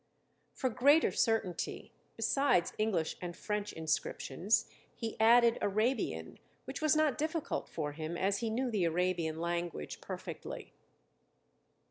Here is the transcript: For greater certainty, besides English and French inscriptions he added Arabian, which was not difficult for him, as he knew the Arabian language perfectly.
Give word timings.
For 0.55 0.71
greater 0.71 1.11
certainty, 1.11 1.93
besides 2.15 2.73
English 2.79 3.17
and 3.21 3.37
French 3.37 3.71
inscriptions 3.71 4.65
he 4.95 5.15
added 5.19 5.59
Arabian, 5.61 6.39
which 6.65 6.81
was 6.81 6.95
not 6.95 7.19
difficult 7.19 7.69
for 7.69 7.91
him, 7.91 8.17
as 8.17 8.39
he 8.39 8.49
knew 8.49 8.71
the 8.71 8.85
Arabian 8.85 9.39
language 9.39 10.01
perfectly. 10.01 10.73